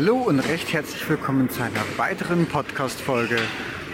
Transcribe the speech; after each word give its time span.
Hallo 0.00 0.14
und 0.14 0.38
recht 0.38 0.72
herzlich 0.72 1.08
willkommen 1.08 1.50
zu 1.50 1.60
einer 1.60 1.82
weiteren 1.96 2.46
Podcast-Folge 2.46 3.36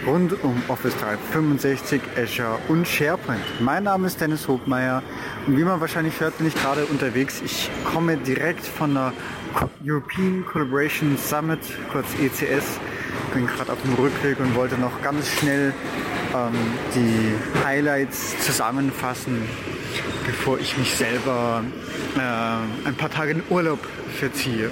rund 0.05 0.43
um 0.43 0.61
Office 0.67 0.95
365, 0.97 1.99
Azure 2.15 2.59
und 2.67 2.87
SharePoint. 2.87 3.41
Mein 3.59 3.85
Name 3.85 4.05
ist 4.05 4.21
Dennis 4.21 4.47
Hogmeier 4.47 5.01
und 5.47 5.57
wie 5.57 5.63
man 5.63 5.81
wahrscheinlich 5.81 6.19
hört, 6.19 6.37
bin 6.37 6.45
ich 6.45 6.53
gerade 6.53 6.85
unterwegs. 6.85 7.41
Ich 7.43 7.71
komme 7.91 8.17
direkt 8.17 8.63
von 8.63 8.93
der 8.93 9.13
European 9.83 10.45
Collaboration 10.45 11.17
Summit, 11.17 11.61
kurz 11.91 12.05
ECS. 12.21 12.79
Bin 13.33 13.47
gerade 13.47 13.71
auf 13.71 13.81
dem 13.81 13.95
Rückweg 13.95 14.39
und 14.39 14.53
wollte 14.53 14.77
noch 14.77 15.01
ganz 15.01 15.27
schnell 15.27 15.73
ähm, 16.35 16.53
die 16.93 17.65
Highlights 17.65 18.45
zusammenfassen, 18.45 19.41
bevor 20.27 20.59
ich 20.59 20.77
mich 20.77 20.93
selber 20.93 21.63
äh, 22.15 22.87
ein 22.87 22.95
paar 22.95 23.09
Tage 23.09 23.31
in 23.31 23.43
Urlaub 23.49 23.79
verziehe. 24.19 24.69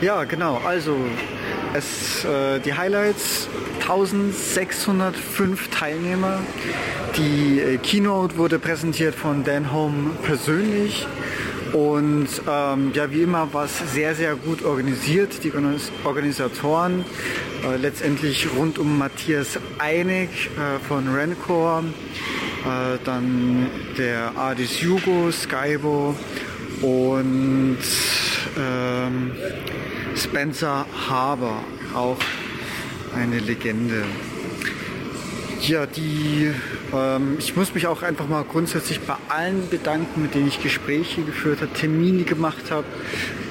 Ja, 0.00 0.24
genau. 0.24 0.60
Also 0.64 0.96
es, 1.74 2.24
äh, 2.24 2.60
die 2.60 2.74
Highlights 2.74 3.48
1605 3.80 5.68
Teilnehmer. 5.70 6.40
Die 7.16 7.60
äh, 7.60 7.78
Keynote 7.78 8.36
wurde 8.36 8.58
präsentiert 8.58 9.14
von 9.14 9.44
Dan 9.44 9.72
Home 9.72 10.10
persönlich. 10.22 11.06
Und 11.72 12.28
ähm, 12.48 12.92
ja, 12.94 13.10
wie 13.10 13.22
immer 13.22 13.52
war 13.52 13.64
es 13.64 13.92
sehr, 13.92 14.14
sehr 14.14 14.36
gut 14.36 14.64
organisiert. 14.64 15.44
Die 15.44 15.52
Organisatoren 16.04 17.04
äh, 17.64 17.76
letztendlich 17.76 18.48
rund 18.56 18.78
um 18.78 18.98
Matthias 18.98 19.58
Einig 19.78 20.28
äh, 20.56 20.78
von 20.86 21.08
Rencor, 21.14 21.82
äh, 22.64 22.98
dann 23.04 23.68
der 23.98 24.32
Adis 24.36 24.80
Jugo, 24.80 25.30
Skybo 25.30 26.14
und 26.80 27.78
ähm, 28.58 29.32
Spencer 30.16 30.86
Harbour, 31.08 31.62
auch 31.94 32.18
eine 33.14 33.38
Legende. 33.38 34.04
Ja, 35.62 35.86
die, 35.86 36.52
ähm, 36.94 37.36
ich 37.38 37.56
muss 37.56 37.74
mich 37.74 37.86
auch 37.86 38.02
einfach 38.02 38.28
mal 38.28 38.44
grundsätzlich 38.44 39.00
bei 39.00 39.16
allen 39.28 39.68
bedanken, 39.68 40.22
mit 40.22 40.34
denen 40.34 40.48
ich 40.48 40.62
Gespräche 40.62 41.22
geführt 41.22 41.60
habe, 41.60 41.72
Termine 41.72 42.22
gemacht 42.22 42.70
habe. 42.70 42.86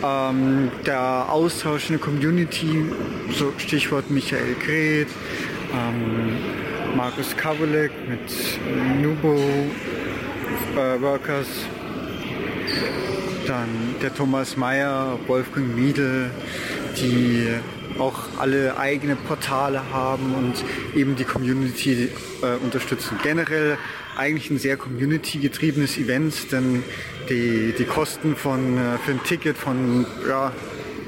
Ähm, 0.03 0.71
der 0.85 1.27
Austausch 1.29 1.89
in 1.89 1.97
der 1.97 2.05
Community, 2.05 2.85
so 3.33 3.51
Stichwort 3.57 4.09
Michael 4.09 4.55
Greth, 4.65 5.09
ähm, 5.73 6.37
Markus 6.95 7.35
Kawalek 7.35 7.91
mit 8.07 9.01
Nubo 9.01 9.37
äh, 10.75 11.01
Workers, 11.01 11.47
dann 13.47 13.95
der 14.01 14.13
Thomas 14.13 14.57
Mayer, 14.57 15.17
Wolfgang 15.27 15.75
Miedel, 15.75 16.29
die 16.97 17.47
auch 17.99 18.19
alle 18.37 18.77
eigene 18.77 19.15
Portale 19.15 19.81
haben 19.91 20.35
und 20.35 20.53
eben 20.95 21.15
die 21.15 21.23
Community 21.23 22.09
äh, 22.41 22.63
unterstützen. 22.63 23.17
Generell 23.23 23.77
eigentlich 24.15 24.49
ein 24.49 24.59
sehr 24.59 24.77
community-getriebenes 24.77 25.97
Event, 25.97 26.51
denn 26.51 26.83
die, 27.29 27.73
die 27.77 27.85
Kosten 27.85 28.35
von, 28.35 28.77
äh, 28.77 28.97
für 28.99 29.11
ein 29.11 29.23
Ticket 29.23 29.57
von 29.57 30.05
ja, 30.27 30.51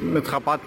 mit 0.01 0.31
Rabatt 0.31 0.61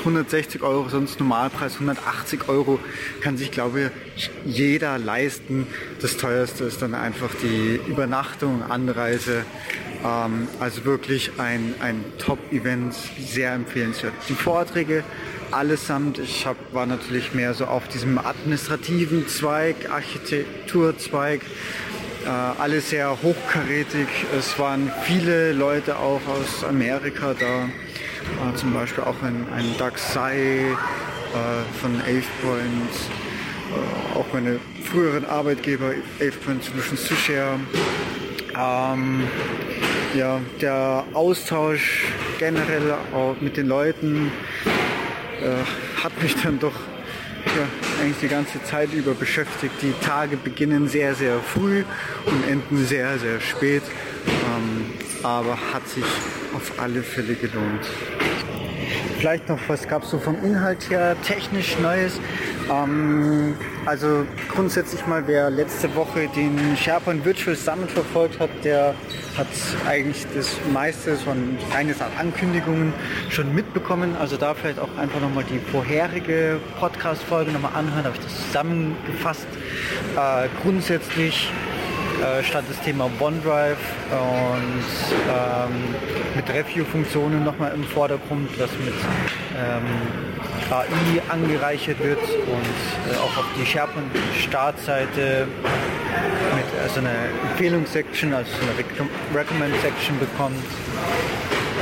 160 0.00 0.62
Euro, 0.62 0.88
sonst 0.88 1.20
Normalpreis 1.20 1.74
180 1.74 2.48
Euro, 2.48 2.80
kann 3.20 3.36
sich, 3.36 3.50
glaube 3.52 3.92
ich, 4.16 4.30
jeder 4.44 4.98
leisten. 4.98 5.66
Das 6.00 6.16
teuerste 6.16 6.64
ist 6.64 6.82
dann 6.82 6.94
einfach 6.94 7.30
die 7.42 7.80
Übernachtung, 7.88 8.62
Anreise. 8.62 9.44
Ähm, 10.04 10.48
also 10.60 10.84
wirklich 10.84 11.32
ein, 11.38 11.74
ein 11.80 12.04
Top-Event, 12.18 12.94
sehr 13.18 13.52
empfehlenswert. 13.52 14.14
Die 14.28 14.34
Vorträge 14.34 15.04
allesamt, 15.50 16.18
ich 16.18 16.46
hab, 16.46 16.56
war 16.72 16.86
natürlich 16.86 17.34
mehr 17.34 17.54
so 17.54 17.66
auf 17.66 17.88
diesem 17.88 18.18
administrativen 18.18 19.28
Zweig, 19.28 19.90
Architekturzweig, 19.90 21.42
äh, 22.24 22.28
alle 22.28 22.80
sehr 22.80 23.22
hochkarätig. 23.22 24.08
Es 24.36 24.58
waren 24.58 24.90
viele 25.02 25.52
Leute 25.52 25.96
auch 25.98 26.20
aus 26.26 26.64
Amerika 26.64 27.34
da 27.38 27.64
äh, 27.64 28.54
zum 28.56 28.72
Beispiel 28.72 29.04
auch 29.04 29.20
ein, 29.22 29.46
ein 29.54 29.76
Doug 29.78 29.96
Sai 29.96 30.36
äh, 30.36 31.80
von 31.80 32.00
AvePoint, 32.00 32.92
äh, 33.70 34.18
auch 34.18 34.26
meine 34.32 34.58
früheren 34.84 35.24
Arbeitgeber 35.24 35.92
AvePoint 36.20 36.64
Solutions 36.64 37.04
to 37.04 37.14
Share. 37.14 37.58
Ähm, 38.56 39.22
ja, 40.14 40.40
der 40.60 41.04
Austausch 41.14 42.06
generell 42.38 42.94
auch 43.14 43.36
mit 43.40 43.56
den 43.56 43.66
Leuten 43.66 44.30
äh, 45.40 46.02
hat 46.02 46.12
mich 46.22 46.34
dann 46.42 46.58
doch 46.58 46.74
ja, 47.46 48.02
eigentlich 48.02 48.18
die 48.20 48.28
ganze 48.28 48.62
Zeit 48.64 48.92
über 48.92 49.14
beschäftigt. 49.14 49.74
Die 49.82 49.94
Tage 50.04 50.36
beginnen 50.36 50.88
sehr, 50.88 51.14
sehr 51.14 51.38
früh 51.40 51.84
und 52.26 52.48
enden 52.50 52.84
sehr, 52.84 53.18
sehr 53.18 53.40
spät. 53.40 53.82
Ähm, 54.26 54.86
aber 55.22 55.56
hat 55.72 55.86
sich 55.88 56.04
auf 56.54 56.72
alle 56.78 57.02
Fälle 57.02 57.34
gelohnt. 57.34 57.86
Vielleicht 59.18 59.48
noch, 59.48 59.58
was 59.68 59.86
gab 59.86 60.02
es 60.02 60.10
so 60.10 60.18
vom 60.18 60.42
Inhalt 60.44 60.90
her 60.90 61.16
technisch 61.22 61.78
Neues? 61.78 62.20
Ähm, 62.72 63.54
also 63.84 64.24
grundsätzlich 64.48 65.06
mal, 65.06 65.26
wer 65.26 65.50
letzte 65.50 65.94
Woche 65.94 66.28
den 66.28 66.76
SharePoint 66.76 67.24
Virtual 67.24 67.56
Summit 67.56 67.90
verfolgt 67.90 68.38
hat, 68.38 68.50
der 68.64 68.94
hat 69.36 69.48
eigentlich 69.88 70.24
das 70.34 70.48
meiste 70.72 71.16
von 71.16 71.56
eines 71.74 72.00
an 72.00 72.10
Ankündigungen 72.18 72.92
schon 73.28 73.54
mitbekommen. 73.54 74.16
Also 74.18 74.36
da 74.36 74.54
vielleicht 74.54 74.78
auch 74.78 74.96
einfach 74.98 75.20
nochmal 75.20 75.44
die 75.44 75.58
vorherige 75.58 76.60
Podcast-Folge 76.78 77.50
nochmal 77.50 77.72
anhören, 77.74 78.04
habe 78.04 78.16
ich 78.16 78.24
das 78.24 78.46
zusammengefasst. 78.46 79.46
Äh, 80.16 80.48
grundsätzlich 80.62 81.50
äh, 82.22 82.42
stand 82.44 82.68
das 82.70 82.80
Thema 82.80 83.10
OneDrive 83.18 83.78
und 84.10 84.84
ähm, 85.28 85.94
mit 86.36 86.48
Review-Funktionen 86.48 87.44
nochmal 87.44 87.72
im 87.74 87.84
Vordergrund, 87.84 88.48
das 88.58 88.70
mit 88.84 88.94
ähm, 89.56 89.84
AI 90.70 91.22
angereichert 91.28 92.02
wird 92.02 92.20
und 92.20 93.12
äh, 93.12 93.16
auch 93.16 93.36
auf 93.36 93.46
die 93.58 93.66
SharePoint-Startseite 93.66 95.46
mit 96.56 96.82
also 96.82 97.00
einer 97.00 97.10
Empfehlungssection, 97.50 98.34
also 98.34 98.50
eine 98.62 99.38
Recommend-Section 99.38 100.18
bekommt. 100.18 100.64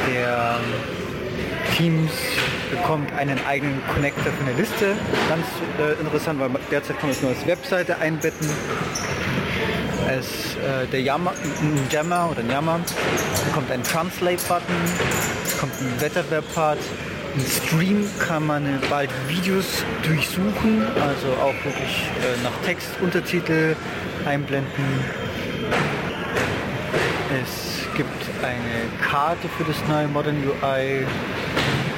Der 0.08 0.58
ähm, 0.58 1.76
Teams 1.76 2.12
bekommt 2.70 3.12
einen 3.14 3.38
eigenen 3.46 3.80
Connector 3.94 4.32
für 4.32 4.44
eine 4.44 4.54
Liste. 4.54 4.96
Ganz 5.28 5.46
äh, 5.78 6.00
interessant, 6.00 6.40
weil 6.40 6.50
derzeit 6.70 6.98
kann 6.98 7.08
man 7.08 7.16
es 7.16 7.22
nur 7.22 7.30
als 7.30 7.46
Webseite 7.46 7.98
einbetten 7.98 8.48
es, 10.10 10.56
äh, 10.56 10.86
der 10.90 11.02
Yammer, 11.02 11.32
Jammer 11.90 12.30
oder 12.30 12.42
Yammer 12.42 12.80
bekommt 13.46 13.70
einen 13.70 13.82
Translate-Button, 13.82 14.74
es 15.44 15.58
kommt 15.58 15.72
ein 15.80 16.00
Ein 17.32 17.46
Stream 17.46 18.04
kann 18.18 18.44
man 18.44 18.64
bald 18.90 19.10
Videos 19.28 19.84
durchsuchen, 20.02 20.82
also 21.00 21.28
auch 21.40 21.54
wirklich 21.64 22.10
äh, 22.18 22.42
nach 22.42 22.52
Text, 22.66 22.88
Untertitel 23.00 23.76
einblenden. 24.26 24.84
Es 27.40 27.86
gibt 27.96 28.08
eine 28.42 29.08
Karte 29.08 29.48
für 29.56 29.62
das 29.62 29.76
neue 29.88 30.08
Modern 30.08 30.36
UI 30.38 31.06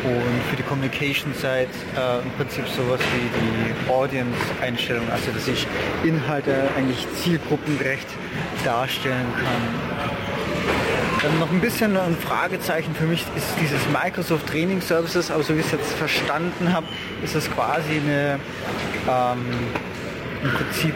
und 0.04 0.42
für 0.50 0.56
die 0.56 0.62
Communication 0.64 1.32
Side 1.32 1.68
äh, 1.96 2.22
im 2.22 2.30
Prinzip 2.36 2.68
sowas 2.68 3.00
wie 3.14 3.30
die 3.30 3.90
Audience-Einstellung, 3.90 5.08
also 5.10 5.30
dass 5.32 5.48
ich 5.48 5.66
Inhalte 6.04 6.68
eigentlich 6.76 7.06
zielgruppengerecht 7.22 8.08
darstellen 8.64 9.32
kann. 9.36 10.11
Dann 11.22 11.38
noch 11.38 11.50
ein 11.52 11.60
bisschen 11.60 11.96
ein 11.96 12.16
Fragezeichen 12.16 12.94
für 12.96 13.04
mich 13.04 13.24
ist 13.36 13.46
dieses 13.60 13.80
Microsoft 13.92 14.48
Training 14.48 14.80
Services, 14.80 15.30
aber 15.30 15.44
so 15.44 15.54
wie 15.54 15.60
ich 15.60 15.66
es 15.66 15.72
jetzt 15.72 15.92
verstanden 15.92 16.72
habe, 16.72 16.86
ist 17.22 17.36
es 17.36 17.48
quasi 17.48 18.00
eine 18.04 18.40
ähm, 19.08 19.44
im 20.42 20.50
Prinzip 20.50 20.94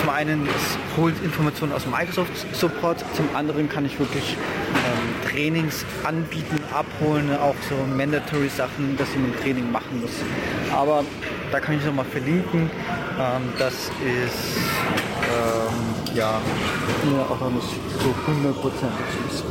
zum 0.00 0.10
einen 0.10 0.46
es 0.46 0.96
holt 0.96 1.14
Informationen 1.24 1.72
aus 1.72 1.86
Microsoft 1.86 2.30
Support, 2.54 3.04
zum 3.14 3.28
anderen 3.34 3.68
kann 3.68 3.84
ich 3.84 3.98
wirklich 3.98 4.36
ähm, 4.76 5.28
Trainings 5.28 5.84
anbieten, 6.04 6.60
abholen, 6.72 7.36
auch 7.36 7.56
so 7.68 7.74
mandatory 7.96 8.48
Sachen, 8.48 8.96
dass 8.96 9.08
ich 9.08 9.16
ein 9.16 9.34
Training 9.42 9.72
machen 9.72 10.00
muss. 10.00 10.12
Aber 10.72 11.04
da 11.50 11.58
kann 11.58 11.76
ich 11.76 11.84
nochmal 11.84 12.04
verlinken. 12.04 12.70
Ähm, 13.18 13.52
das 13.58 13.74
ist 13.74 14.56
ähm, 15.24 15.97
ja 16.14 16.40
mir 17.04 17.20
auch 17.20 17.50
nicht 17.50 17.68
so 18.00 18.14
hundertprozentig 18.26 19.06
ist. 19.28 19.44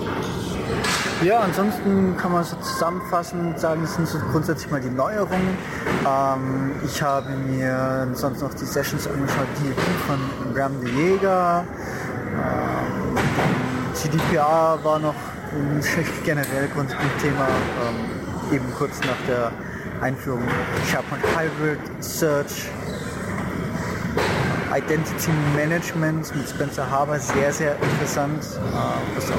Ja, 1.24 1.40
ansonsten 1.40 2.16
kann 2.18 2.32
man 2.32 2.44
so 2.44 2.56
zusammenfassend 2.58 3.60
sagen, 3.60 3.82
das 3.82 3.96
sind 3.96 4.08
so 4.08 4.20
grundsätzlich 4.32 4.72
mal 4.72 4.82
die 4.82 4.90
Neuerungen. 4.90 5.58
Ähm, 6.06 6.72
ich 6.86 7.02
habe 7.02 7.32
mir 7.32 8.08
sonst 8.14 8.42
noch 8.42 8.54
die 8.54 8.66
Sessions 8.66 9.08
angeschaut, 9.08 9.48
die 9.64 9.74
von 10.06 10.54
Graham 10.54 10.80
de 10.82 10.94
Jäger. 10.94 11.66
Ähm, 12.36 13.18
GDPR 13.96 14.78
war 14.84 15.00
noch 15.00 15.16
generell 16.24 16.68
grundsätzlich 16.74 17.10
ein 17.10 17.22
Thema. 17.22 17.48
Ähm, 17.48 18.54
eben 18.54 18.66
kurz 18.78 19.00
nach 19.00 19.28
der 19.28 19.52
Einführung 20.02 20.44
SharePoint 20.86 21.24
Hybrid 21.36 21.80
Search 22.04 22.70
Identity 24.76 25.32
Management 25.56 26.36
mit 26.36 26.50
Spencer 26.50 26.90
Haber 26.90 27.20
sehr, 27.20 27.52
sehr 27.54 27.76
interessant, 27.82 28.44
äh, 28.44 29.16
was 29.16 29.32
auch 29.32 29.36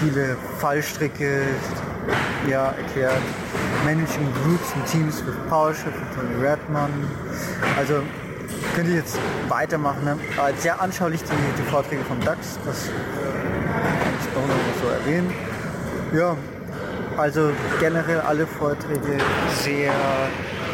viele 0.00 0.36
Fallstricke 0.58 1.42
ja, 2.48 2.72
erklärt. 2.72 3.20
Managing 3.84 4.26
Groups 4.42 4.72
und 4.74 4.86
Teams 4.86 5.24
with 5.26 5.34
PowerShell 5.48 5.92
von 5.92 6.14
Tony 6.14 6.44
Redman. 6.44 6.90
Also 7.78 8.02
könnte 8.74 8.90
ich 8.90 8.96
jetzt 8.96 9.18
weitermachen. 9.48 10.04
Ne? 10.04 10.16
Sehr 10.58 10.80
anschaulich 10.80 11.22
die, 11.22 11.62
die 11.62 11.70
Vorträge 11.70 12.02
vom 12.04 12.20
DAX, 12.20 12.58
das 12.64 12.88
äh, 12.88 12.90
kann 12.90 14.12
ich 14.20 14.26
doch 14.34 14.46
noch 14.46 14.82
so 14.82 14.88
erwähnen. 14.88 15.32
Ja, 16.12 16.36
also 17.18 17.50
generell 17.80 18.20
alle 18.20 18.46
Vorträge 18.46 19.18
sehr 19.62 19.92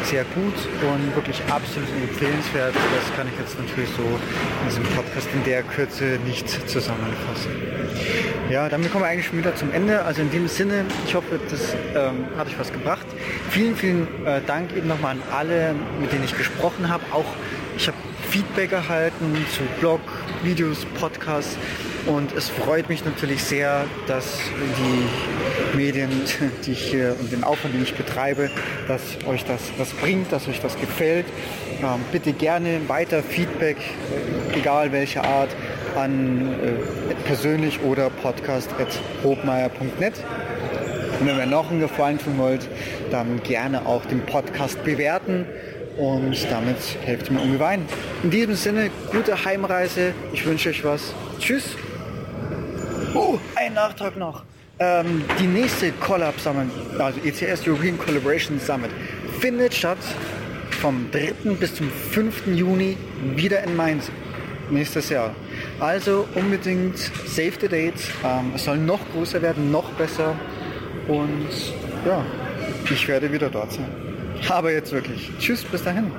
sehr 0.05 0.23
gut 0.35 0.53
und 0.83 1.15
wirklich 1.15 1.41
absolut 1.49 1.89
empfehlenswert. 1.89 2.75
Das 2.75 3.17
kann 3.17 3.27
ich 3.27 3.39
jetzt 3.39 3.57
natürlich 3.59 3.89
so 3.97 4.03
in 4.03 4.69
diesem 4.69 4.83
Podcast 4.95 5.27
in 5.33 5.43
der 5.43 5.63
Kürze 5.63 6.19
nicht 6.25 6.47
zusammenfassen. 6.69 7.49
Ja, 8.51 8.69
damit 8.69 8.91
kommen 8.91 9.03
wir 9.03 9.07
eigentlich 9.07 9.25
schon 9.25 9.39
wieder 9.39 9.55
zum 9.55 9.71
Ende. 9.73 10.03
Also 10.03 10.21
in 10.21 10.29
dem 10.29 10.47
Sinne, 10.47 10.85
ich 11.07 11.15
hoffe, 11.15 11.39
das 11.49 11.75
ähm, 11.95 12.27
hat 12.37 12.47
euch 12.47 12.59
was 12.59 12.71
gebracht. 12.71 13.07
Vielen, 13.49 13.75
vielen 13.75 14.07
äh, 14.25 14.41
Dank 14.45 14.75
eben 14.77 14.87
nochmal 14.87 15.13
an 15.13 15.23
alle, 15.35 15.73
mit 15.99 16.11
denen 16.11 16.23
ich 16.23 16.37
gesprochen 16.37 16.87
habe. 16.87 17.03
Auch 17.11 17.25
ich 17.75 17.87
habe 17.87 17.97
Feedback 18.29 18.71
erhalten 18.73 19.35
zu 19.51 19.63
Blog, 19.79 20.01
Videos, 20.43 20.85
Podcasts. 20.99 21.57
Und 22.05 22.33
es 22.33 22.49
freut 22.49 22.87
mich 22.87 23.03
natürlich 23.03 23.43
sehr, 23.43 23.85
dass 24.05 24.37
die 24.77 25.77
Medien, 25.77 26.09
die 26.65 26.73
ich 26.73 26.83
hier 26.83 27.15
und 27.19 27.31
den 27.31 27.43
Aufwand, 27.43 27.73
den 27.73 27.81
ich 27.83 27.95
betreibe, 27.95 28.51
dass 28.87 29.01
euch 29.27 29.43
das 29.45 29.61
was 29.77 29.89
bringt, 29.89 30.31
dass 30.31 30.47
euch 30.47 30.61
das 30.61 30.79
gefällt. 30.79 31.25
Ähm, 31.81 32.01
bitte 32.11 32.33
gerne 32.33 32.81
weiter 32.87 33.23
Feedback, 33.23 33.77
egal 34.53 34.91
welche 34.91 35.23
Art, 35.23 35.49
an 35.95 36.53
äh, 36.53 36.73
persönlich 37.25 37.81
oder 37.81 38.09
podcast.hobmeier.net. 38.09 40.13
Und 41.19 41.27
wenn 41.27 41.37
ihr 41.37 41.45
noch 41.45 41.71
einen 41.71 41.79
Gefallen 41.79 42.19
tun 42.19 42.37
wollt, 42.37 42.67
dann 43.09 43.41
gerne 43.41 43.85
auch 43.85 44.05
den 44.05 44.25
Podcast 44.25 44.83
bewerten 44.83 45.45
und 45.97 46.35
damit 46.51 46.77
helft 47.03 47.31
mir 47.31 47.39
ungewein. 47.39 47.85
In 48.23 48.29
diesem 48.29 48.55
Sinne, 48.55 48.89
gute 49.11 49.45
Heimreise. 49.45 50.13
Ich 50.33 50.45
wünsche 50.45 50.69
euch 50.69 50.83
was. 50.83 51.13
Tschüss. 51.39 51.77
Oh, 53.15 53.39
ein 53.55 53.73
Nachtrag 53.73 54.17
noch. 54.17 54.43
Ähm, 54.77 55.23
die 55.39 55.47
nächste 55.47 55.93
Collab 55.93 56.37
Summit, 56.37 56.69
also 56.99 57.17
ECS 57.21 57.65
European 57.65 57.97
Collaboration 57.97 58.59
Summit, 58.59 58.91
findet 59.39 59.73
statt 59.73 59.97
vom 60.81 61.09
3. 61.11 61.53
bis 61.57 61.75
zum 61.75 61.89
5. 61.89 62.47
Juni 62.47 62.97
wieder 63.35 63.63
in 63.63 63.75
Mainz 63.77 64.11
nächstes 64.69 65.09
Jahr. 65.09 65.33
Also 65.79 66.27
unbedingt 66.35 66.97
save 66.97 67.53
the 67.61 67.69
date. 67.69 67.93
Ähm, 68.25 68.51
es 68.55 68.65
soll 68.65 68.77
noch 68.77 68.99
größer 69.13 69.41
werden, 69.41 69.71
noch 69.71 69.89
besser. 69.91 70.35
Und 71.07 71.47
ja, 72.05 72.25
ich 72.89 73.07
werde 73.07 73.31
wieder 73.31 73.49
dort 73.49 73.71
sein. 73.71 73.87
Aber 74.49 74.71
jetzt 74.73 74.91
wirklich. 74.91 75.31
Tschüss, 75.39 75.63
bis 75.63 75.83
dahin. 75.83 76.11